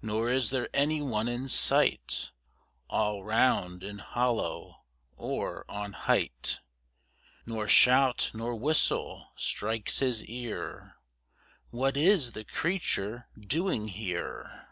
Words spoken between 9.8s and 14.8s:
his ear. What is the creature doing here?